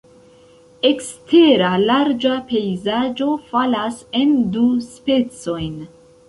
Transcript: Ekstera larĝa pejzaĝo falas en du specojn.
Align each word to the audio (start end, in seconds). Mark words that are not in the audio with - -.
Ekstera 0.87 1.67
larĝa 1.83 2.31
pejzaĝo 2.53 3.29
falas 3.53 4.01
en 4.23 4.35
du 4.57 4.65
specojn. 4.89 5.79